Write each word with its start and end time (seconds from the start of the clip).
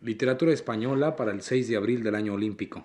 Literatura 0.00 0.52
española 0.52 1.16
para 1.16 1.32
el 1.32 1.42
6 1.42 1.68
de 1.68 1.76
abril 1.76 2.04
del 2.04 2.14
año 2.14 2.34
olímpico. 2.34 2.84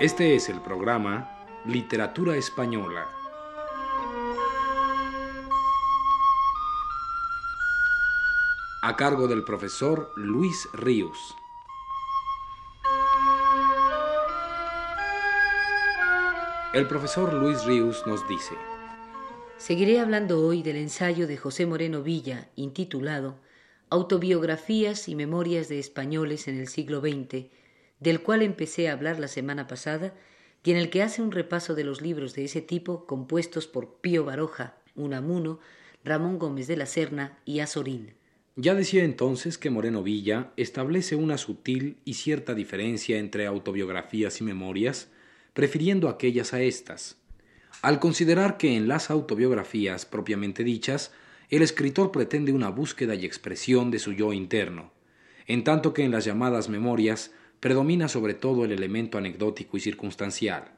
Este 0.00 0.34
es 0.34 0.48
el 0.48 0.62
programa 0.62 1.30
Literatura 1.66 2.34
Española. 2.34 3.06
A 8.80 8.96
cargo 8.96 9.28
del 9.28 9.44
profesor 9.44 10.10
Luis 10.16 10.70
Ríos. 10.72 11.36
El 16.72 16.88
profesor 16.88 17.34
Luis 17.34 17.62
Ríos 17.66 18.02
nos 18.06 18.26
dice. 18.26 18.54
Seguiré 19.58 20.00
hablando 20.00 20.46
hoy 20.46 20.62
del 20.62 20.76
ensayo 20.76 21.26
de 21.26 21.36
José 21.36 21.66
Moreno 21.66 22.02
Villa, 22.02 22.48
intitulado 22.56 23.36
Autobiografías 23.90 25.10
y 25.10 25.14
Memorias 25.14 25.68
de 25.68 25.78
Españoles 25.78 26.48
en 26.48 26.58
el 26.58 26.68
siglo 26.68 27.00
XX, 27.00 27.50
del 28.00 28.20
cual 28.20 28.42
empecé 28.42 28.88
a 28.88 28.92
hablar 28.92 29.20
la 29.20 29.28
semana 29.28 29.66
pasada 29.66 30.14
y 30.64 30.72
en 30.72 30.76
el 30.76 30.90
que 30.90 31.02
hace 31.02 31.22
un 31.22 31.32
repaso 31.32 31.74
de 31.74 31.84
los 31.84 32.02
libros 32.02 32.34
de 32.34 32.44
ese 32.44 32.60
tipo 32.60 33.06
compuestos 33.06 33.66
por 33.66 34.00
Pío 34.00 34.24
Baroja, 34.24 34.76
Unamuno, 34.94 35.60
Ramón 36.04 36.38
Gómez 36.38 36.66
de 36.66 36.76
la 36.76 36.86
Serna 36.86 37.38
y 37.44 37.60
Azorín. 37.60 38.14
Ya 38.56 38.74
decía 38.74 39.04
entonces 39.04 39.56
que 39.58 39.70
Moreno 39.70 40.02
Villa 40.02 40.50
establece 40.56 41.16
una 41.16 41.38
sutil 41.38 41.98
y 42.04 42.14
cierta 42.14 42.54
diferencia 42.54 43.18
entre 43.18 43.46
autobiografías 43.46 44.40
y 44.40 44.44
memorias, 44.44 45.08
prefiriendo 45.54 46.08
aquellas 46.08 46.52
a 46.52 46.60
estas, 46.60 47.16
al 47.82 47.98
considerar 47.98 48.58
que 48.58 48.76
en 48.76 48.88
las 48.88 49.10
autobiografías 49.10 50.04
propiamente 50.04 50.64
dichas, 50.64 51.12
el 51.48 51.62
escritor 51.62 52.12
pretende 52.12 52.52
una 52.52 52.68
búsqueda 52.68 53.14
y 53.14 53.24
expresión 53.24 53.90
de 53.90 53.98
su 53.98 54.12
yo 54.12 54.32
interno, 54.32 54.92
en 55.46 55.64
tanto 55.64 55.94
que 55.94 56.04
en 56.04 56.10
las 56.10 56.24
llamadas 56.24 56.68
memorias 56.68 57.32
predomina 57.60 58.08
sobre 58.08 58.32
todo 58.32 58.64
el 58.64 58.72
elemento 58.72 59.18
anecdótico 59.18 59.76
y 59.76 59.80
circunstancial. 59.80 60.72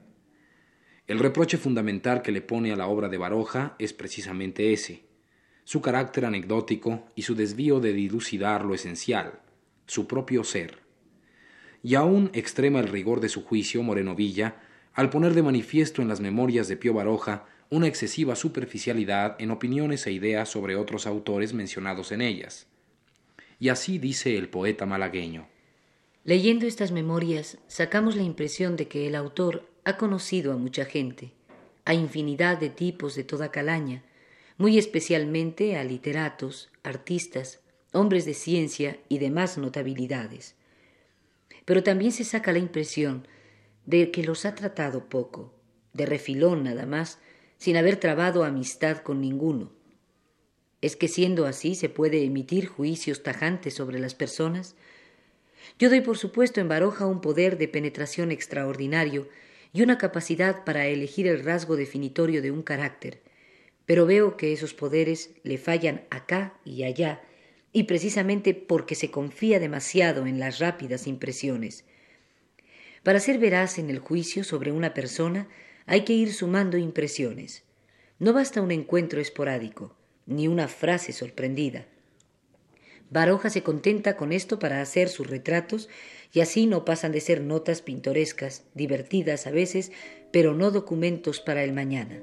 El 1.07 1.21
reproche 1.21 1.57
fundamental 1.57 2.23
que 2.23 2.33
le 2.33 2.43
pone 2.43 2.73
a 2.73 2.77
la 2.77 2.89
obra 2.89 3.09
de 3.09 3.19
Baroja 3.19 3.77
es 3.79 3.93
precisamente 3.93 4.73
ese, 4.73 5.05
su 5.65 5.81
carácter 5.81 6.25
anecdótico 6.25 7.07
y 7.15 7.23
su 7.23 7.35
desvío 7.37 7.81
de 7.81 7.93
dilucidar 7.93 8.65
lo 8.65 8.75
esencial, 8.75 9.41
su 9.87 10.09
propio 10.09 10.43
ser. 10.43 10.81
Y 11.85 11.95
aún 11.95 12.31
extrema 12.33 12.81
el 12.81 12.89
rigor 12.89 13.21
de 13.21 13.29
su 13.29 13.45
juicio 13.45 13.83
Moreno 13.83 14.15
Villa 14.15 14.57
al 14.93 15.09
poner 15.09 15.35
de 15.35 15.43
manifiesto 15.43 16.03
en 16.03 16.09
las 16.09 16.21
memorias 16.21 16.69
de 16.69 16.77
Pío 16.77 16.95
Baroja 16.95 17.47
una 17.71 17.87
excesiva 17.87 18.37
superficialidad 18.37 19.37
en 19.39 19.51
opiniones 19.51 20.07
e 20.07 20.13
ideas 20.13 20.49
sobre 20.49 20.77
otros 20.77 21.07
autores 21.07 21.55
mencionados 21.55 22.13
en 22.13 22.21
ellas. 22.21 22.67
Y 23.59 23.71
así 23.71 23.99
dice 23.99 24.37
el 24.37 24.49
poeta 24.49 24.85
malagueño. 24.85 25.52
Leyendo 26.25 26.67
estas 26.67 26.93
memorias 26.93 27.59
sacamos 27.67 28.15
la 28.15 28.23
impresión 28.23 28.77
de 28.77 28.87
que 28.87 29.09
el 29.09 29.17
autor 29.17 29.69
ha 29.85 29.97
conocido 29.97 30.53
a 30.53 30.57
mucha 30.57 30.85
gente, 30.85 31.33
a 31.85 31.95
infinidad 31.95 32.59
de 32.59 32.71
tipos 32.71 33.17
de 33.17 33.25
toda 33.25 33.51
calaña, 33.51 34.05
muy 34.57 34.79
especialmente 34.79 35.77
a 35.77 35.83
literatos, 35.83 36.71
artistas, 36.85 37.61
hombres 37.93 38.25
de 38.25 38.35
ciencia 38.35 39.01
y 39.09 39.19
demás 39.19 39.59
notabilidades. 39.59 40.55
Pero 41.65 41.83
también 41.83 42.13
se 42.13 42.23
saca 42.23 42.53
la 42.53 42.61
impresión 42.61 43.27
de 43.85 44.13
que 44.13 44.23
los 44.23 44.45
ha 44.47 44.55
tratado 44.55 45.09
poco, 45.09 45.53
de 45.93 46.07
refilón 46.07 46.63
nada 46.63 46.87
más, 46.87 47.19
sin 47.59 47.77
haber 47.77 47.97
trabado 47.97 48.45
amistad 48.45 48.99
con 48.99 49.21
ninguno. 49.21 49.73
¿Es 50.81 50.95
que 50.95 51.09
siendo 51.09 51.47
así 51.47 51.75
se 51.75 51.89
puede 51.89 52.25
emitir 52.25 52.67
juicios 52.67 53.25
tajantes 53.25 53.75
sobre 53.75 53.99
las 53.99 54.15
personas? 54.15 54.77
Yo 55.79 55.91
doy 55.91 56.01
por 56.01 56.19
supuesto 56.19 56.61
en 56.61 56.69
Baroja 56.69 57.07
un 57.07 57.21
poder 57.21 57.59
de 57.59 57.69
penetración 57.69 58.31
extraordinario 58.31 59.29
y 59.73 59.83
una 59.83 59.99
capacidad 59.99 60.65
para 60.65 60.87
elegir 60.87 61.27
el 61.27 61.43
rasgo 61.45 61.77
definitorio 61.77 62.43
de 62.43 62.51
un 62.51 62.63
carácter, 62.63 63.21
pero 63.87 64.07
veo 64.07 64.37
que 64.37 64.53
esos 64.53 64.75
poderes 64.75 65.31
le 65.43 65.59
fallan 65.59 66.03
acá 66.11 66.55
y 66.65 66.85
allá, 66.85 67.23
y 67.73 67.85
precisamente 67.85 68.55
porque 68.55 68.95
se 68.95 69.11
confía 69.11 69.59
demasiado 69.59 70.27
en 70.27 70.39
las 70.39 70.59
rápidas 70.59 71.07
impresiones. 71.07 71.85
Para 73.03 73.19
ser 73.19 73.39
veraz 73.39 73.79
en 73.79 73.91
el 73.91 73.99
juicio 73.99 74.45
sobre 74.45 74.73
una 74.73 74.95
persona 74.95 75.49
hay 75.87 76.03
que 76.03 76.13
ir 76.13 76.33
sumando 76.33 76.77
impresiones. 76.77 77.65
No 78.19 78.33
basta 78.33 78.61
un 78.61 78.71
encuentro 78.71 79.21
esporádico, 79.21 79.97
ni 80.27 80.47
una 80.47 80.69
frase 80.69 81.13
sorprendida. 81.13 81.87
Baroja 83.13 83.51
se 83.51 83.63
contenta 83.63 84.17
con 84.17 84.33
esto 84.33 84.59
para 84.59 84.81
hacer 84.81 85.11
sus 85.11 85.27
retratos 85.27 85.91
y 86.33 86.41
así 86.41 86.67
no 86.67 86.87
pasan 86.87 87.13
de 87.13 87.21
ser 87.21 87.43
notas 87.43 87.83
pintorescas, 87.83 88.65
divertidas 88.73 89.47
a 89.47 89.51
veces, 89.51 89.93
pero 90.33 90.55
no 90.55 90.71
documentos 90.71 91.41
para 91.41 91.63
el 91.63 91.75
mañana. 91.75 92.23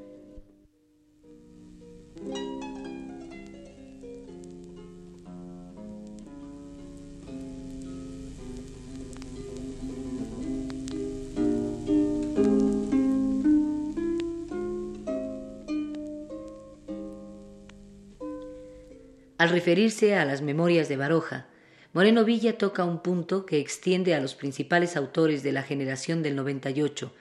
Al 19.39 19.51
referirse 19.51 20.15
a 20.15 20.25
las 20.25 20.41
memorias 20.41 20.89
de 20.89 20.97
Baroja, 20.97 21.47
Moreno 21.93 22.25
Villa 22.25 22.57
toca 22.57 22.83
un 22.83 23.01
punto 23.01 23.45
que 23.45 23.57
extiende 23.57 24.13
a 24.13 24.19
los 24.19 24.35
principales 24.35 24.97
autores 24.97 25.43
de 25.43 25.53
la 25.53 25.63
generación 25.63 26.21
del 26.21 26.35
98 26.35 27.13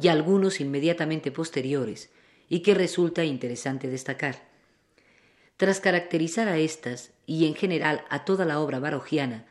y 0.00 0.08
a 0.08 0.12
algunos 0.12 0.62
inmediatamente 0.62 1.30
posteriores, 1.30 2.08
y 2.48 2.60
que 2.60 2.72
resulta 2.72 3.22
interesante 3.24 3.86
destacar. 3.88 4.48
Tras 5.58 5.78
caracterizar 5.80 6.48
a 6.48 6.56
estas 6.56 7.10
y 7.26 7.46
en 7.46 7.54
general 7.54 8.02
a 8.08 8.24
toda 8.24 8.46
la 8.46 8.60
obra 8.60 8.78
barojiana, 8.78 9.44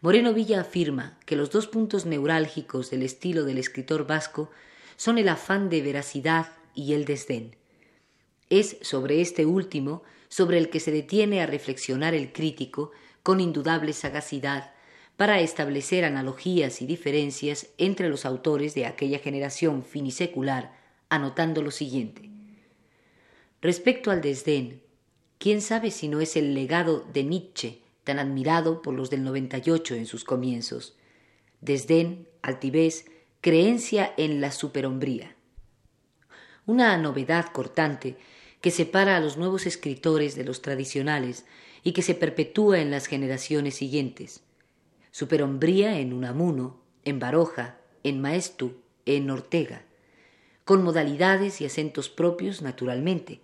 Moreno 0.00 0.32
Villa 0.32 0.62
afirma 0.62 1.18
que 1.26 1.36
los 1.36 1.50
dos 1.50 1.66
puntos 1.66 2.06
neurálgicos 2.06 2.88
del 2.88 3.02
estilo 3.02 3.44
del 3.44 3.58
escritor 3.58 4.06
vasco 4.06 4.50
son 4.96 5.18
el 5.18 5.28
afán 5.28 5.68
de 5.68 5.82
veracidad 5.82 6.46
y 6.74 6.94
el 6.94 7.04
desdén. 7.04 7.56
Es 8.48 8.78
sobre 8.80 9.20
este 9.20 9.44
último 9.44 10.02
sobre 10.28 10.58
el 10.58 10.70
que 10.70 10.80
se 10.80 10.90
detiene 10.90 11.42
a 11.42 11.46
reflexionar 11.46 12.14
el 12.14 12.32
crítico 12.32 12.92
con 13.22 13.40
indudable 13.40 13.92
sagacidad 13.92 14.72
para 15.16 15.40
establecer 15.40 16.04
analogías 16.04 16.80
y 16.80 16.86
diferencias 16.86 17.68
entre 17.76 18.08
los 18.08 18.24
autores 18.24 18.74
de 18.74 18.86
aquella 18.86 19.18
generación 19.18 19.82
finisecular, 19.82 20.78
anotando 21.08 21.60
lo 21.60 21.72
siguiente. 21.72 22.30
Respecto 23.60 24.12
al 24.12 24.20
desdén, 24.20 24.80
quién 25.38 25.60
sabe 25.60 25.90
si 25.90 26.06
no 26.06 26.20
es 26.20 26.36
el 26.36 26.54
legado 26.54 27.00
de 27.12 27.24
Nietzsche, 27.24 27.82
tan 28.04 28.20
admirado 28.20 28.80
por 28.80 28.94
los 28.94 29.10
del 29.10 29.24
98 29.24 29.96
en 29.96 30.06
sus 30.06 30.24
comienzos. 30.24 30.96
Desdén, 31.60 32.28
altivez, 32.40 33.06
creencia 33.40 34.14
en 34.16 34.40
la 34.40 34.52
superhombría. 34.52 35.34
Una 36.64 36.96
novedad 36.96 37.46
cortante 37.46 38.16
que 38.60 38.70
separa 38.70 39.16
a 39.16 39.20
los 39.20 39.36
nuevos 39.36 39.66
escritores 39.66 40.34
de 40.34 40.44
los 40.44 40.62
tradicionales 40.62 41.44
y 41.82 41.92
que 41.92 42.02
se 42.02 42.14
perpetúa 42.14 42.80
en 42.80 42.90
las 42.90 43.06
generaciones 43.06 43.76
siguientes. 43.76 44.42
Superhombría 45.10 46.00
en 46.00 46.12
Unamuno, 46.12 46.80
en 47.04 47.18
Baroja, 47.18 47.78
en 48.02 48.20
Maestu, 48.20 48.74
en 49.06 49.30
Ortega, 49.30 49.84
con 50.64 50.82
modalidades 50.82 51.60
y 51.60 51.64
acentos 51.64 52.08
propios 52.08 52.62
naturalmente, 52.62 53.40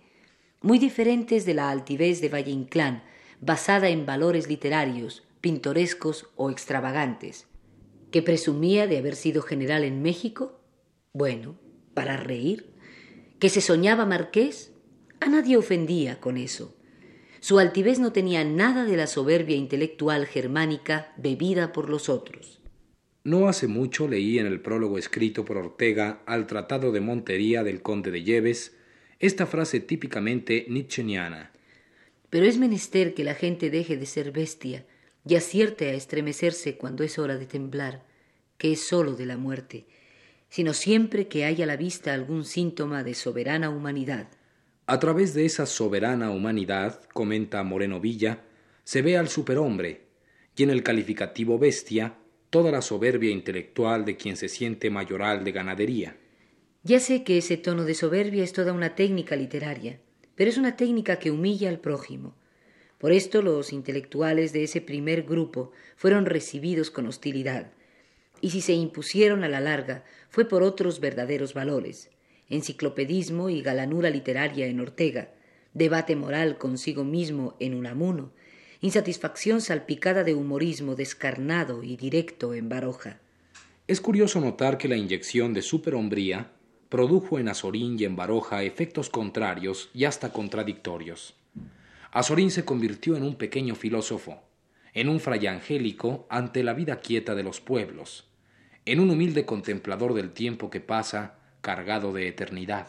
muy 0.61 0.79
diferentes 0.79 1.45
de 1.45 1.53
la 1.53 1.69
altivez 1.69 2.21
de 2.21 2.29
Valle 2.29 2.51
Inclán, 2.51 3.03
basada 3.41 3.89
en 3.89 4.05
valores 4.05 4.47
literarios, 4.47 5.23
pintorescos 5.41 6.27
o 6.35 6.49
extravagantes. 6.49 7.47
¿Que 8.11 8.21
presumía 8.21 8.87
de 8.87 8.97
haber 8.97 9.15
sido 9.15 9.41
general 9.41 9.83
en 9.83 10.01
México? 10.01 10.59
Bueno, 11.13 11.55
para 11.93 12.17
reír. 12.17 12.73
¿Que 13.39 13.49
se 13.49 13.61
soñaba 13.61 14.05
marqués? 14.05 14.71
A 15.25 15.27
nadie 15.27 15.57
ofendía 15.57 16.19
con 16.19 16.37
eso. 16.37 16.75
Su 17.39 17.57
altivez 17.57 17.97
no 17.97 18.11
tenía 18.11 18.43
nada 18.43 18.85
de 18.85 18.95
la 18.95 19.07
soberbia 19.07 19.55
intelectual 19.55 20.27
germánica 20.27 21.15
bebida 21.17 21.73
por 21.73 21.89
los 21.89 22.09
otros. 22.09 22.61
No 23.23 23.47
hace 23.47 23.67
mucho 23.67 24.07
leí 24.07 24.37
en 24.37 24.45
el 24.45 24.61
prólogo 24.61 24.99
escrito 24.99 25.43
por 25.43 25.57
Ortega 25.57 26.21
al 26.27 26.45
Tratado 26.45 26.91
de 26.91 27.01
Montería 27.01 27.63
del 27.63 27.81
Conde 27.81 28.11
de 28.11 28.21
Lleves 28.21 28.77
esta 29.17 29.47
frase 29.47 29.79
típicamente 29.79 30.67
nietzscheana. 30.69 31.51
Pero 32.29 32.45
es 32.45 32.59
menester 32.59 33.15
que 33.15 33.23
la 33.23 33.33
gente 33.33 33.71
deje 33.71 33.97
de 33.97 34.05
ser 34.05 34.31
bestia 34.31 34.85
y 35.27 35.33
acierte 35.33 35.89
a 35.89 35.93
estremecerse 35.93 36.77
cuando 36.77 37.03
es 37.03 37.17
hora 37.17 37.35
de 37.35 37.47
temblar, 37.47 38.05
que 38.59 38.73
es 38.73 38.87
sólo 38.87 39.15
de 39.15 39.25
la 39.25 39.37
muerte, 39.37 39.87
sino 40.49 40.73
siempre 40.73 41.27
que 41.27 41.45
haya 41.45 41.63
a 41.63 41.67
la 41.67 41.77
vista 41.77 42.13
algún 42.13 42.45
síntoma 42.45 43.03
de 43.03 43.15
soberana 43.15 43.71
humanidad. 43.71 44.27
A 44.87 44.99
través 44.99 45.33
de 45.33 45.45
esa 45.45 45.65
soberana 45.65 46.29
humanidad, 46.29 47.01
comenta 47.11 47.63
Moreno 47.63 47.99
Villa, 47.99 48.43
se 48.83 49.01
ve 49.01 49.17
al 49.17 49.29
superhombre, 49.29 50.01
y 50.55 50.61
en 50.61 50.69
el 50.69 50.83
calificativo 50.83 51.57
bestia 51.57 52.17
toda 52.51 52.71
la 52.71 52.83
soberbia 52.83 53.31
intelectual 53.31 54.05
de 54.05 54.15
quien 54.15 54.37
se 54.37 54.47
siente 54.47 54.91
mayoral 54.91 55.43
de 55.43 55.51
ganadería. 55.51 56.17
Ya 56.83 56.99
sé 56.99 57.23
que 57.23 57.39
ese 57.39 57.57
tono 57.57 57.83
de 57.83 57.95
soberbia 57.95 58.43
es 58.43 58.53
toda 58.53 58.73
una 58.73 58.93
técnica 58.93 59.35
literaria, 59.35 59.99
pero 60.35 60.51
es 60.51 60.57
una 60.57 60.75
técnica 60.75 61.17
que 61.17 61.31
humilla 61.31 61.69
al 61.69 61.79
prójimo. 61.79 62.35
Por 62.99 63.11
esto 63.11 63.41
los 63.41 63.73
intelectuales 63.73 64.53
de 64.53 64.63
ese 64.65 64.81
primer 64.81 65.23
grupo 65.23 65.71
fueron 65.95 66.27
recibidos 66.27 66.91
con 66.91 67.07
hostilidad, 67.07 67.71
y 68.39 68.51
si 68.51 68.61
se 68.61 68.73
impusieron 68.73 69.43
a 69.43 69.49
la 69.49 69.61
larga 69.61 70.03
fue 70.29 70.47
por 70.47 70.61
otros 70.61 70.99
verdaderos 70.99 71.55
valores, 71.55 72.11
enciclopedismo 72.49 73.49
y 73.49 73.61
galanura 73.61 74.09
literaria 74.09 74.67
en 74.67 74.79
Ortega, 74.79 75.31
debate 75.73 76.15
moral 76.15 76.57
consigo 76.57 77.03
mismo 77.03 77.55
en 77.59 77.73
Unamuno, 77.73 78.31
insatisfacción 78.81 79.61
salpicada 79.61 80.23
de 80.23 80.35
humorismo 80.35 80.95
descarnado 80.95 81.83
y 81.83 81.97
directo 81.97 82.53
en 82.53 82.69
Baroja. 82.69 83.19
Es 83.87 84.01
curioso 84.01 84.41
notar 84.41 84.77
que 84.77 84.87
la 84.87 84.95
inyección 84.95 85.53
de 85.53 85.61
superhombría 85.61 86.51
produjo 86.89 87.39
en 87.39 87.49
Azorín 87.49 87.99
y 87.99 88.05
en 88.05 88.15
Baroja 88.15 88.63
efectos 88.63 89.09
contrarios 89.09 89.89
y 89.93 90.05
hasta 90.05 90.31
contradictorios. 90.31 91.35
Azorín 92.11 92.51
se 92.51 92.63
convirtió 92.63 93.17
en 93.17 93.23
un 93.23 93.35
pequeño 93.35 93.75
filósofo, 93.75 94.41
en 94.93 95.09
un 95.09 95.19
fray 95.19 95.47
angélico 95.47 96.25
ante 96.29 96.63
la 96.63 96.73
vida 96.73 96.99
quieta 96.99 97.35
de 97.35 97.43
los 97.43 97.59
pueblos, 97.59 98.27
en 98.85 98.99
un 98.99 99.09
humilde 99.09 99.45
contemplador 99.45 100.13
del 100.13 100.31
tiempo 100.31 100.69
que 100.69 100.79
pasa 100.79 101.39
cargado 101.65 102.13
de 102.13 102.27
eternidad. 102.27 102.85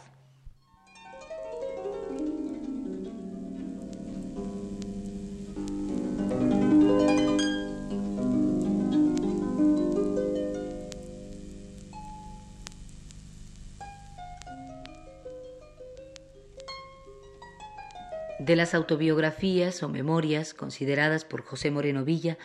De 18.38 18.56
las 18.56 18.74
autobiografías 18.74 19.82
o 19.82 19.88
memorias 19.88 20.52
consideradas 20.52 21.24
por 21.24 21.40
José 21.40 21.70
Moreno 21.70 22.04
Villa, 22.04 22.36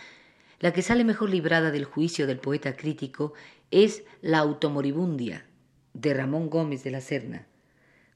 la 0.61 0.71
que 0.71 0.81
sale 0.81 1.03
mejor 1.03 1.29
librada 1.29 1.71
del 1.71 1.83
juicio 1.83 2.25
del 2.25 2.39
poeta 2.39 2.77
crítico 2.77 3.33
es 3.69 4.05
La 4.21 4.39
automoribundia 4.39 5.50
de 5.93 6.13
Ramón 6.13 6.49
Gómez 6.49 6.83
de 6.83 6.91
la 6.91 7.01
Serna. 7.01 7.47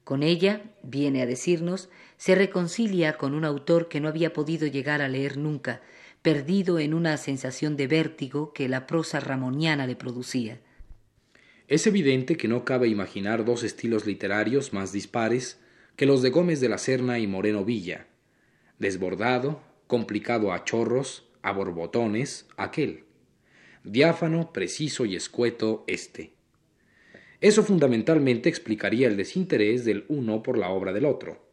Con 0.04 0.22
ella, 0.22 0.62
viene 0.84 1.22
a 1.22 1.26
decirnos, 1.26 1.88
se 2.16 2.34
reconcilia 2.36 3.18
con 3.18 3.34
un 3.34 3.44
autor 3.44 3.88
que 3.88 4.00
no 4.00 4.08
había 4.08 4.32
podido 4.32 4.68
llegar 4.68 5.02
a 5.02 5.08
leer 5.08 5.36
nunca, 5.36 5.82
perdido 6.22 6.78
en 6.78 6.94
una 6.94 7.16
sensación 7.16 7.76
de 7.76 7.88
vértigo 7.88 8.52
que 8.52 8.68
la 8.68 8.86
prosa 8.86 9.18
ramoniana 9.18 9.86
le 9.86 9.96
producía. 9.96 10.60
Es 11.68 11.88
evidente 11.88 12.36
que 12.36 12.46
no 12.46 12.64
cabe 12.64 12.86
imaginar 12.86 13.44
dos 13.44 13.64
estilos 13.64 14.06
literarios 14.06 14.72
más 14.72 14.92
dispares 14.92 15.58
que 15.96 16.06
los 16.06 16.22
de 16.22 16.30
Gómez 16.30 16.60
de 16.60 16.68
la 16.68 16.78
Serna 16.78 17.18
y 17.18 17.26
Moreno 17.26 17.64
Villa. 17.64 18.06
Desbordado, 18.78 19.60
complicado 19.88 20.52
a 20.52 20.62
chorros, 20.64 21.26
a 21.42 21.50
borbotones, 21.50 22.46
aquel. 22.56 23.04
Diáfano, 23.82 24.52
preciso 24.52 25.04
y 25.04 25.16
escueto 25.16 25.82
este. 25.88 26.35
Eso 27.40 27.62
fundamentalmente 27.62 28.48
explicaría 28.48 29.08
el 29.08 29.16
desinterés 29.16 29.84
del 29.84 30.04
uno 30.08 30.42
por 30.42 30.56
la 30.56 30.70
obra 30.70 30.92
del 30.92 31.04
otro. 31.04 31.44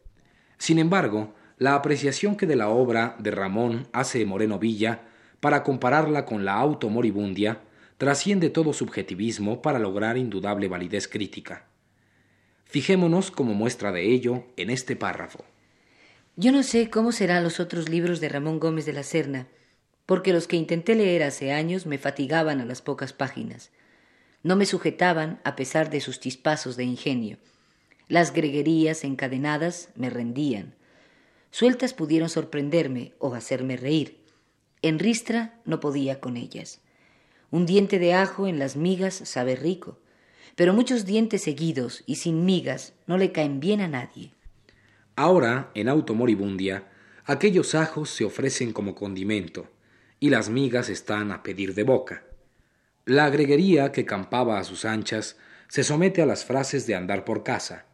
Sin 0.58 0.78
embargo, 0.78 1.34
la 1.58 1.74
apreciación 1.74 2.36
que 2.36 2.46
de 2.46 2.56
la 2.56 2.68
obra 2.68 3.16
de 3.18 3.30
Ramón 3.30 3.86
hace 3.92 4.24
Moreno 4.24 4.58
Villa 4.58 5.02
para 5.40 5.62
compararla 5.62 6.24
con 6.24 6.44
la 6.44 6.54
automoribundia 6.54 7.60
trasciende 7.98 8.50
todo 8.50 8.72
subjetivismo 8.72 9.62
para 9.62 9.78
lograr 9.78 10.16
indudable 10.16 10.68
validez 10.68 11.06
crítica. 11.06 11.66
Fijémonos 12.64 13.30
como 13.30 13.54
muestra 13.54 13.92
de 13.92 14.10
ello 14.10 14.44
en 14.56 14.70
este 14.70 14.96
párrafo. 14.96 15.44
Yo 16.36 16.50
no 16.50 16.64
sé 16.64 16.90
cómo 16.90 17.12
serán 17.12 17.44
los 17.44 17.60
otros 17.60 17.88
libros 17.88 18.20
de 18.20 18.28
Ramón 18.28 18.58
Gómez 18.58 18.86
de 18.86 18.92
la 18.92 19.04
Serna, 19.04 19.46
porque 20.06 20.32
los 20.32 20.48
que 20.48 20.56
intenté 20.56 20.96
leer 20.96 21.22
hace 21.22 21.52
años 21.52 21.86
me 21.86 21.98
fatigaban 21.98 22.60
a 22.60 22.64
las 22.64 22.82
pocas 22.82 23.12
páginas. 23.12 23.70
No 24.44 24.54
me 24.54 24.64
sujetaban 24.64 25.40
a 25.42 25.56
pesar 25.56 25.90
de 25.90 26.00
sus 26.00 26.20
chispazos 26.20 26.76
de 26.76 26.84
ingenio. 26.84 27.38
Las 28.06 28.32
greguerías 28.32 29.02
encadenadas 29.02 29.88
me 29.96 30.08
rendían. 30.08 30.76
Sueltas 31.50 31.92
pudieron 31.92 32.28
sorprenderme 32.28 33.14
o 33.18 33.34
hacerme 33.34 33.76
reír. 33.76 34.20
En 34.82 35.00
ristra 35.00 35.60
no 35.64 35.80
podía 35.80 36.20
con 36.20 36.36
ellas. 36.36 36.80
Un 37.50 37.66
diente 37.66 37.98
de 37.98 38.14
ajo 38.14 38.46
en 38.46 38.60
las 38.60 38.76
migas 38.76 39.14
sabe 39.24 39.56
rico 39.56 39.98
pero 40.56 40.72
muchos 40.72 41.04
dientes 41.04 41.42
seguidos 41.42 42.02
y 42.06 42.16
sin 42.16 42.44
migas 42.44 42.94
no 43.06 43.18
le 43.18 43.32
caen 43.32 43.60
bien 43.60 43.80
a 43.80 43.88
nadie. 43.88 44.32
Ahora, 45.16 45.70
en 45.74 45.88
automoribundia, 45.88 46.88
aquellos 47.24 47.74
ajos 47.74 48.10
se 48.10 48.24
ofrecen 48.24 48.72
como 48.72 48.94
condimento, 48.94 49.68
y 50.20 50.30
las 50.30 50.48
migas 50.48 50.88
están 50.88 51.32
a 51.32 51.42
pedir 51.42 51.74
de 51.74 51.82
boca. 51.82 52.24
La 53.06 53.26
agreguería 53.26 53.92
que 53.92 54.06
campaba 54.06 54.58
a 54.58 54.64
sus 54.64 54.86
anchas 54.86 55.36
se 55.68 55.84
somete 55.84 56.22
a 56.22 56.26
las 56.26 56.46
frases 56.46 56.86
de 56.86 56.94
andar 56.94 57.26
por 57.26 57.42
casa. 57.42 57.84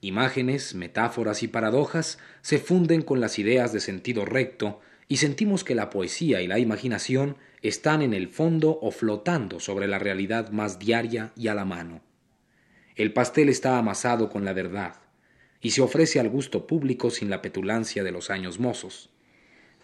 Imágenes, 0.00 0.74
metáforas 0.74 1.44
y 1.44 1.48
paradojas 1.48 2.18
se 2.42 2.58
funden 2.58 3.02
con 3.02 3.20
las 3.20 3.38
ideas 3.38 3.72
de 3.72 3.78
sentido 3.78 4.24
recto 4.24 4.80
y 5.06 5.18
sentimos 5.18 5.62
que 5.62 5.76
la 5.76 5.88
poesía 5.88 6.40
y 6.40 6.48
la 6.48 6.58
imaginación 6.58 7.36
están 7.62 8.02
en 8.02 8.12
el 8.12 8.28
fondo 8.28 8.78
o 8.82 8.90
flotando 8.90 9.60
sobre 9.60 9.86
la 9.86 10.00
realidad 10.00 10.50
más 10.50 10.80
diaria 10.80 11.32
y 11.36 11.46
a 11.46 11.54
la 11.54 11.64
mano. 11.64 12.00
El 12.96 13.12
pastel 13.12 13.48
está 13.48 13.78
amasado 13.78 14.30
con 14.30 14.44
la 14.44 14.52
verdad 14.52 14.96
y 15.60 15.70
se 15.70 15.82
ofrece 15.82 16.18
al 16.18 16.28
gusto 16.28 16.66
público 16.66 17.10
sin 17.10 17.30
la 17.30 17.40
petulancia 17.40 18.02
de 18.02 18.10
los 18.10 18.30
años 18.30 18.58
mozos. 18.58 19.10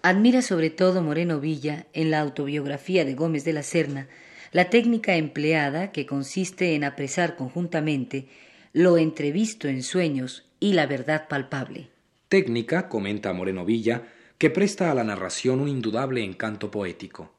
Admira 0.02 0.42
sobre 0.42 0.70
todo 0.70 1.02
Moreno 1.02 1.38
Villa 1.38 1.86
en 1.92 2.10
la 2.10 2.20
autobiografía 2.20 3.04
de 3.04 3.14
Gómez 3.14 3.44
de 3.44 3.52
la 3.52 3.62
Serna 3.62 4.08
la 4.56 4.70
técnica 4.70 5.16
empleada 5.16 5.92
que 5.92 6.06
consiste 6.06 6.74
en 6.74 6.84
apresar 6.84 7.36
conjuntamente 7.36 8.26
lo 8.72 8.96
entrevisto 8.96 9.68
en 9.68 9.82
sueños 9.82 10.46
y 10.60 10.72
la 10.72 10.86
verdad 10.86 11.28
palpable. 11.28 11.90
Técnica, 12.30 12.88
comenta 12.88 13.34
Moreno 13.34 13.66
Villa, 13.66 14.04
que 14.38 14.48
presta 14.48 14.90
a 14.90 14.94
la 14.94 15.04
narración 15.04 15.60
un 15.60 15.68
indudable 15.68 16.24
encanto 16.24 16.70
poético 16.70 17.34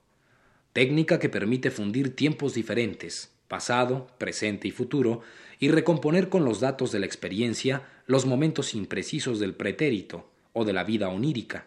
técnica 0.73 1.17
que 1.17 1.27
permite 1.27 1.71
fundir 1.71 2.15
tiempos 2.15 2.53
diferentes, 2.53 3.31
pasado, 3.47 4.05
presente 4.19 4.67
y 4.67 4.71
futuro, 4.71 5.21
y 5.57 5.69
recomponer 5.69 6.29
con 6.29 6.45
los 6.45 6.59
datos 6.59 6.91
de 6.91 6.99
la 6.99 7.07
experiencia 7.07 7.81
los 8.05 8.27
momentos 8.27 8.75
imprecisos 8.75 9.39
del 9.39 9.55
pretérito 9.55 10.29
o 10.53 10.65
de 10.65 10.73
la 10.73 10.83
vida 10.83 11.09
onírica. 11.09 11.65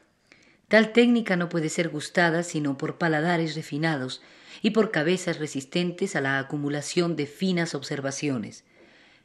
Tal 0.71 0.93
técnica 0.93 1.35
no 1.35 1.49
puede 1.49 1.69
ser 1.69 1.89
gustada 1.89 2.45
sino 2.45 2.79
por 2.79 2.97
paladares 2.97 3.57
refinados 3.57 4.23
y 4.63 4.71
por 4.71 4.93
cabezas 4.93 5.41
resistentes 5.41 6.15
a 6.15 6.21
la 6.21 6.39
acumulación 6.39 7.17
de 7.17 7.27
finas 7.27 7.75
observaciones. 7.75 8.63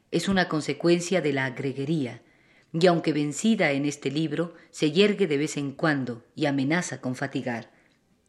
Es 0.09 0.27
una 0.27 0.49
consecuencia 0.49 1.21
de 1.21 1.33
la 1.33 1.45
agreguería, 1.45 2.23
y 2.73 2.87
aunque 2.87 3.13
vencida 3.13 3.73
en 3.73 3.85
este 3.85 4.09
libro, 4.09 4.55
se 4.71 4.91
yergue 4.91 5.27
de 5.27 5.37
vez 5.37 5.55
en 5.57 5.73
cuando 5.73 6.25
y 6.35 6.47
amenaza 6.47 6.99
con 6.99 7.15
fatigar. 7.15 7.69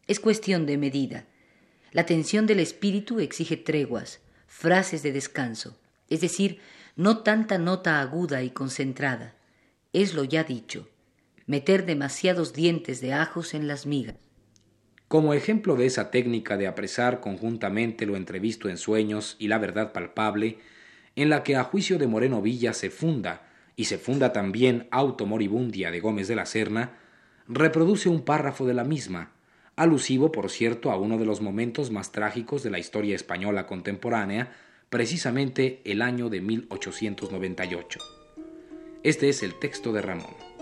Es 0.06 0.20
cuestión 0.20 0.66
de 0.66 0.76
medida. 0.76 1.24
La 1.92 2.04
tensión 2.04 2.46
del 2.46 2.60
espíritu 2.60 3.20
exige 3.20 3.56
treguas, 3.56 4.20
frases 4.46 5.02
de 5.02 5.12
descanso, 5.12 5.78
es 6.10 6.20
decir, 6.20 6.60
no 6.96 7.20
tanta 7.22 7.56
nota 7.56 8.02
aguda 8.02 8.42
y 8.42 8.50
concentrada. 8.50 9.34
Es 9.94 10.12
lo 10.12 10.22
ya 10.22 10.44
dicho, 10.44 10.90
meter 11.46 11.86
demasiados 11.86 12.52
dientes 12.52 13.00
de 13.00 13.12
ajos 13.12 13.54
en 13.54 13.68
las 13.68 13.86
migas. 13.86 14.16
Como 15.08 15.34
ejemplo 15.34 15.76
de 15.76 15.86
esa 15.86 16.10
técnica 16.10 16.56
de 16.56 16.66
apresar 16.66 17.20
conjuntamente 17.20 18.06
lo 18.06 18.16
entrevisto 18.16 18.68
en 18.68 18.76
sueños 18.76 19.36
y 19.38 19.46
la 19.46 19.58
verdad 19.58 19.92
palpable, 19.92 20.58
en 21.14 21.30
la 21.30 21.44
que 21.44 21.54
a 21.54 21.62
juicio 21.62 21.98
de 21.98 22.08
Moreno 22.08 22.42
Villa 22.42 22.72
se 22.72 22.90
funda, 22.90 23.48
y 23.76 23.84
se 23.84 23.98
funda 23.98 24.32
también 24.32 24.88
Automoribundia 24.90 25.90
de 25.90 26.00
Gómez 26.00 26.26
de 26.26 26.34
la 26.34 26.46
Serna, 26.46 26.98
reproduce 27.46 28.08
un 28.08 28.22
párrafo 28.22 28.66
de 28.66 28.74
la 28.74 28.84
misma, 28.84 29.32
alusivo, 29.76 30.32
por 30.32 30.50
cierto, 30.50 30.90
a 30.90 30.96
uno 30.96 31.18
de 31.18 31.26
los 31.26 31.40
momentos 31.40 31.90
más 31.90 32.10
trágicos 32.10 32.62
de 32.62 32.70
la 32.70 32.78
historia 32.78 33.14
española 33.14 33.66
contemporánea, 33.66 34.52
precisamente 34.90 35.82
el 35.84 36.02
año 36.02 36.28
de 36.30 36.40
1898. 36.40 38.00
Este 39.04 39.28
es 39.28 39.42
el 39.42 39.54
texto 39.58 39.92
de 39.92 40.02
Ramón. 40.02 40.55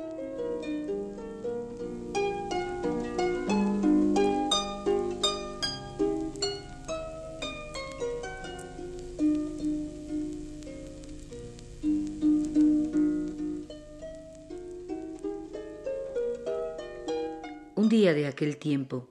Aquel 18.44 18.58
tiempo, 18.58 19.08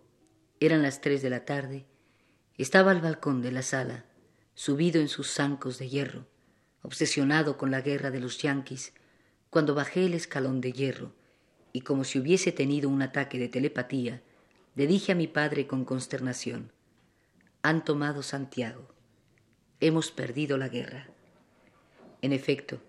eran 0.59 0.83
las 0.83 1.01
tres 1.01 1.23
de 1.23 1.31
la 1.31 1.43
tarde, 1.43 1.87
estaba 2.59 2.91
al 2.91 3.01
balcón 3.01 3.41
de 3.41 3.51
la 3.51 3.63
sala, 3.63 4.05
subido 4.53 5.01
en 5.01 5.07
sus 5.07 5.33
zancos 5.33 5.79
de 5.79 5.89
hierro, 5.89 6.27
obsesionado 6.83 7.57
con 7.57 7.71
la 7.71 7.81
guerra 7.81 8.11
de 8.11 8.19
los 8.19 8.37
yanquis, 8.37 8.93
cuando 9.49 9.73
bajé 9.73 10.05
el 10.05 10.13
escalón 10.13 10.61
de 10.61 10.71
hierro 10.71 11.15
y 11.71 11.81
como 11.81 12.03
si 12.03 12.19
hubiese 12.19 12.51
tenido 12.51 12.89
un 12.89 13.01
ataque 13.01 13.39
de 13.39 13.49
telepatía, 13.49 14.21
le 14.75 14.85
dije 14.85 15.13
a 15.13 15.15
mi 15.15 15.25
padre 15.25 15.65
con 15.65 15.83
consternación, 15.83 16.71
han 17.63 17.83
tomado 17.83 18.21
Santiago, 18.21 18.87
hemos 19.79 20.11
perdido 20.11 20.59
la 20.59 20.69
guerra. 20.69 21.07
En 22.21 22.33
efecto, 22.33 22.83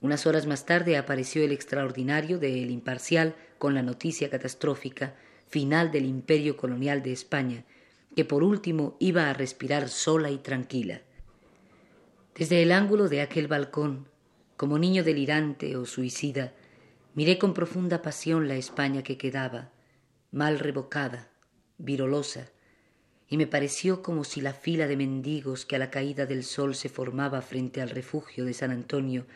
unas 0.00 0.28
horas 0.28 0.46
más 0.46 0.64
tarde 0.64 0.96
apareció 0.96 1.42
el 1.42 1.50
extraordinario 1.50 2.38
de 2.38 2.62
El 2.62 2.70
Imparcial 2.70 3.34
con 3.58 3.74
la 3.74 3.82
noticia 3.82 4.30
catastrófica 4.30 5.16
final 5.48 5.90
del 5.90 6.04
imperio 6.04 6.56
colonial 6.56 7.02
de 7.02 7.12
España, 7.12 7.64
que 8.14 8.24
por 8.24 8.42
último 8.42 8.96
iba 8.98 9.30
a 9.30 9.32
respirar 9.32 9.88
sola 9.88 10.30
y 10.30 10.38
tranquila. 10.38 11.02
Desde 12.34 12.62
el 12.62 12.72
ángulo 12.72 13.08
de 13.08 13.20
aquel 13.20 13.48
balcón, 13.48 14.08
como 14.56 14.78
niño 14.78 15.04
delirante 15.04 15.76
o 15.76 15.86
suicida, 15.86 16.52
miré 17.14 17.38
con 17.38 17.54
profunda 17.54 18.02
pasión 18.02 18.48
la 18.48 18.56
España 18.56 19.02
que 19.02 19.16
quedaba, 19.16 19.70
mal 20.30 20.58
revocada, 20.58 21.30
virolosa, 21.78 22.50
y 23.28 23.36
me 23.36 23.46
pareció 23.46 24.02
como 24.02 24.24
si 24.24 24.40
la 24.40 24.52
fila 24.52 24.86
de 24.86 24.96
mendigos 24.96 25.66
que 25.66 25.76
a 25.76 25.78
la 25.78 25.90
caída 25.90 26.26
del 26.26 26.44
sol 26.44 26.74
se 26.74 26.88
formaba 26.88 27.42
frente 27.42 27.82
al 27.82 27.90
refugio 27.90 28.44
de 28.44 28.54
San 28.54 28.70
Antonio, 28.70 29.26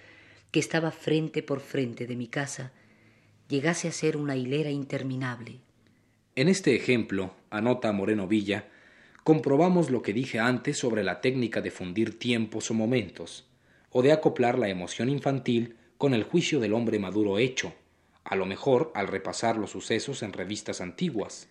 que 0.51 0.61
estaba 0.61 0.91
frente 0.91 1.43
por 1.43 1.61
frente 1.61 2.07
de 2.07 2.17
mi 2.17 2.29
casa, 2.29 2.73
llegase 3.49 3.89
a 3.89 3.93
ser 3.93 4.17
una 4.17 4.37
hilera 4.37 4.71
interminable. 4.71 5.61
En 6.35 6.49
este 6.49 6.75
ejemplo, 6.75 7.35
anota 7.51 7.93
Moreno 7.93 8.27
Villa, 8.27 8.67
comprobamos 9.23 9.91
lo 9.91 10.01
que 10.01 10.15
dije 10.15 10.39
antes 10.39 10.79
sobre 10.79 11.05
la 11.05 11.21
técnica 11.21 11.61
de 11.61 11.71
fundir 11.71 12.19
tiempos 12.19 12.71
o 12.71 12.75
momentos, 12.75 13.45
o 13.91 14.01
de 14.01 14.13
acoplar 14.13 14.59
la 14.59 14.71
emoción 14.71 15.11
infantil 15.11 15.77
con 15.99 16.15
el 16.15 16.25
juicio 16.25 16.59
del 16.59 16.73
hombre 16.73 16.99
maduro 16.99 17.37
hecho, 17.37 17.75
a 18.25 18.35
lo 18.35 18.47
mejor 18.47 18.93
al 18.95 19.09
repasar 19.09 19.59
los 19.59 19.73
sucesos 19.73 20.23
en 20.23 20.33
revistas 20.33 20.81
antiguas. 20.81 21.49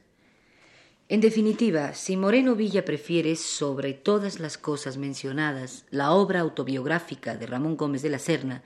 En 1.10 1.22
definitiva, 1.22 1.94
si 1.94 2.18
Moreno 2.18 2.56
Villa 2.56 2.84
prefiere, 2.84 3.36
sobre 3.36 3.94
todas 3.94 4.40
las 4.40 4.58
cosas 4.58 4.98
mencionadas, 4.98 5.86
la 5.92 6.12
obra 6.14 6.40
autobiográfica 6.40 7.38
de 7.38 7.46
Ramón 7.46 7.78
Gómez 7.78 8.02
de 8.02 8.10
la 8.10 8.18
Serna, 8.18 8.64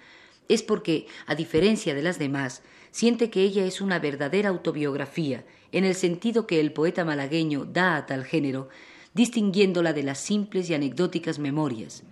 es 0.48 0.64
porque, 0.64 1.08
a 1.26 1.36
diferencia 1.36 1.94
de 1.94 2.04
las 2.04 2.20
demás, 2.20 2.62
siente 2.96 3.30
que 3.30 3.42
ella 3.42 3.66
es 3.66 3.82
una 3.82 4.00
verdadera 4.00 4.48
autobiografía, 4.48 5.44
en 5.74 5.84
el 5.84 5.96
sentido 5.96 6.48
que 6.48 6.62
el 6.62 6.72
poeta 6.72 7.04
malagueño 7.04 7.66
da 7.66 7.98
a 7.98 8.06
tal 8.06 8.24
género, 8.24 8.70
distinguiéndola 9.14 9.92
de 9.92 10.02
las 10.02 10.18
simples 10.18 10.70
y 10.70 10.75
anecdóticas 10.75 11.38
memorias. 11.38 12.04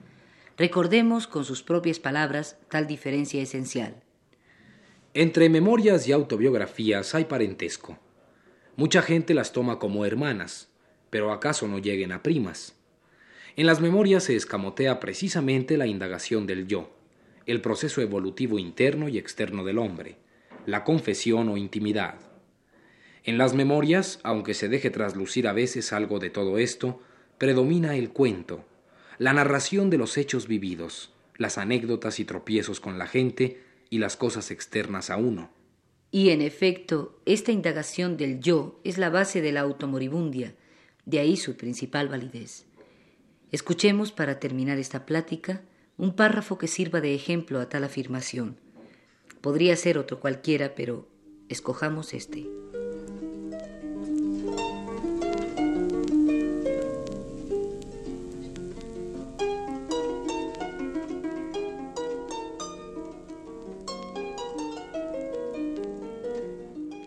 Recordemos 0.57 1.25
con 1.25 1.45
sus 1.45 1.63
propias 1.63 1.99
palabras 1.99 2.57
tal 2.67 2.85
diferencia 2.85 3.41
esencial. 3.41 4.03
Entre 5.13 5.47
memorias 5.47 6.05
y 6.09 6.11
autobiografías 6.11 7.15
hay 7.15 7.23
parentesco. 7.23 7.97
Mucha 8.75 9.01
gente 9.01 9.33
las 9.33 9.53
toma 9.53 9.79
como 9.79 10.05
hermanas, 10.05 10.67
pero 11.09 11.31
acaso 11.31 11.65
no 11.69 11.79
lleguen 11.79 12.11
a 12.11 12.23
primas. 12.23 12.75
En 13.55 13.67
las 13.67 13.79
memorias 13.79 14.25
se 14.25 14.35
escamotea 14.35 14.99
precisamente 14.99 15.77
la 15.77 15.87
indagación 15.87 16.45
del 16.45 16.67
yo, 16.67 16.93
el 17.45 17.61
proceso 17.61 18.01
evolutivo 18.01 18.59
interno 18.59 19.07
y 19.07 19.17
externo 19.17 19.63
del 19.63 19.77
hombre, 19.77 20.17
la 20.65 20.83
confesión 20.83 21.49
o 21.49 21.57
intimidad. 21.57 22.15
En 23.23 23.37
las 23.37 23.53
memorias, 23.53 24.19
aunque 24.23 24.53
se 24.53 24.67
deje 24.67 24.89
traslucir 24.89 25.47
a 25.47 25.53
veces 25.53 25.93
algo 25.93 26.19
de 26.19 26.29
todo 26.29 26.57
esto, 26.57 26.99
predomina 27.37 27.95
el 27.95 28.09
cuento, 28.09 28.65
la 29.17 29.33
narración 29.33 29.89
de 29.89 29.97
los 29.97 30.17
hechos 30.17 30.47
vividos, 30.47 31.13
las 31.37 31.57
anécdotas 31.57 32.19
y 32.19 32.25
tropiezos 32.25 32.79
con 32.79 32.97
la 32.97 33.07
gente 33.07 33.61
y 33.89 33.99
las 33.99 34.17
cosas 34.17 34.51
externas 34.51 35.09
a 35.09 35.17
uno. 35.17 35.49
Y 36.11 36.29
en 36.29 36.41
efecto, 36.41 37.19
esta 37.25 37.51
indagación 37.51 38.17
del 38.17 38.39
yo 38.39 38.79
es 38.83 38.97
la 38.97 39.09
base 39.09 39.41
de 39.41 39.51
la 39.51 39.61
automoribundia, 39.61 40.53
de 41.05 41.19
ahí 41.19 41.37
su 41.37 41.57
principal 41.57 42.07
validez. 42.07 42.65
Escuchemos 43.51 44.11
para 44.11 44.39
terminar 44.39 44.77
esta 44.77 45.05
plática 45.05 45.61
un 45.97 46.15
párrafo 46.15 46.57
que 46.57 46.67
sirva 46.67 47.01
de 47.01 47.13
ejemplo 47.13 47.59
a 47.59 47.69
tal 47.69 47.83
afirmación. 47.83 48.57
Podría 49.43 49.75
ser 49.75 49.97
otro 49.97 50.21
cualquiera, 50.21 50.73
pero 50.73 51.05
escojamos 51.49 52.13
este. 52.13 52.47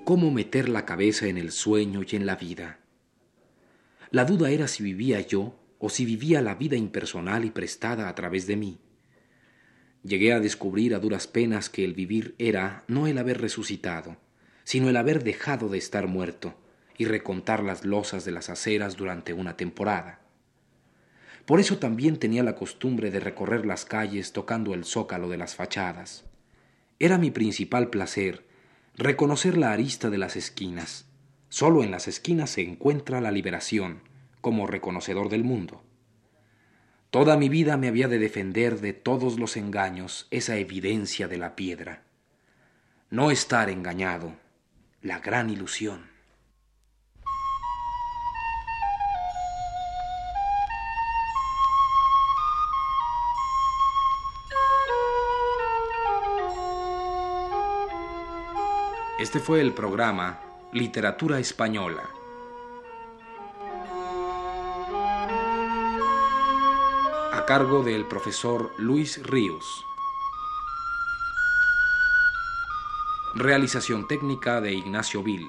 cómo 0.04 0.30
meter 0.30 0.68
la 0.68 0.84
cabeza 0.84 1.26
en 1.26 1.36
el 1.36 1.50
sueño 1.50 2.02
y 2.06 2.16
en 2.16 2.26
la 2.26 2.36
vida. 2.36 2.78
La 4.10 4.24
duda 4.24 4.50
era 4.50 4.68
si 4.68 4.84
vivía 4.84 5.20
yo 5.20 5.58
o 5.78 5.88
si 5.88 6.04
vivía 6.04 6.42
la 6.42 6.54
vida 6.54 6.76
impersonal 6.76 7.44
y 7.46 7.50
prestada 7.50 8.08
a 8.08 8.14
través 8.14 8.46
de 8.46 8.56
mí. 8.56 8.78
Llegué 10.06 10.32
a 10.32 10.38
descubrir 10.38 10.94
a 10.94 11.00
duras 11.00 11.26
penas 11.26 11.68
que 11.68 11.84
el 11.84 11.92
vivir 11.92 12.36
era 12.38 12.84
no 12.86 13.08
el 13.08 13.18
haber 13.18 13.40
resucitado, 13.40 14.16
sino 14.62 14.88
el 14.88 14.96
haber 14.96 15.24
dejado 15.24 15.68
de 15.68 15.78
estar 15.78 16.06
muerto 16.06 16.54
y 16.96 17.06
recontar 17.06 17.64
las 17.64 17.84
losas 17.84 18.24
de 18.24 18.30
las 18.30 18.48
aceras 18.48 18.96
durante 18.96 19.32
una 19.32 19.56
temporada. 19.56 20.20
Por 21.44 21.58
eso 21.58 21.78
también 21.78 22.18
tenía 22.18 22.44
la 22.44 22.54
costumbre 22.54 23.10
de 23.10 23.18
recorrer 23.18 23.66
las 23.66 23.84
calles 23.84 24.32
tocando 24.32 24.74
el 24.74 24.84
zócalo 24.84 25.28
de 25.28 25.38
las 25.38 25.56
fachadas. 25.56 26.24
Era 27.00 27.18
mi 27.18 27.32
principal 27.32 27.90
placer 27.90 28.44
reconocer 28.96 29.58
la 29.58 29.72
arista 29.72 30.08
de 30.08 30.18
las 30.18 30.36
esquinas. 30.36 31.06
Solo 31.48 31.82
en 31.82 31.90
las 31.90 32.06
esquinas 32.06 32.50
se 32.50 32.62
encuentra 32.62 33.20
la 33.20 33.32
liberación, 33.32 34.02
como 34.40 34.68
reconocedor 34.68 35.30
del 35.30 35.42
mundo. 35.42 35.82
Toda 37.18 37.38
mi 37.38 37.48
vida 37.48 37.78
me 37.78 37.88
había 37.88 38.08
de 38.08 38.18
defender 38.18 38.82
de 38.82 38.92
todos 38.92 39.38
los 39.38 39.56
engaños 39.56 40.26
esa 40.30 40.58
evidencia 40.58 41.28
de 41.28 41.38
la 41.38 41.56
piedra. 41.56 42.02
No 43.08 43.30
estar 43.30 43.70
engañado, 43.70 44.34
la 45.00 45.20
gran 45.20 45.48
ilusión. 45.48 46.10
Este 59.18 59.40
fue 59.40 59.62
el 59.62 59.72
programa 59.72 60.38
Literatura 60.70 61.38
Española. 61.38 62.15
Cargo 67.46 67.84
del 67.84 68.06
profesor 68.06 68.72
Luis 68.76 69.24
Ríos. 69.24 69.86
Realización 73.36 74.08
técnica 74.08 74.60
de 74.60 74.72
Ignacio 74.72 75.22
Vil. 75.22 75.48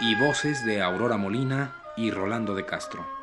Y 0.00 0.14
voces 0.14 0.64
de 0.64 0.80
Aurora 0.80 1.18
Molina 1.18 1.82
y 1.98 2.10
Rolando 2.10 2.54
de 2.54 2.64
Castro. 2.64 3.15